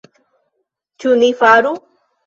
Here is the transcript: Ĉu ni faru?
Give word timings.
Ĉu 1.05 1.13
ni 1.21 1.31
faru? 1.43 1.79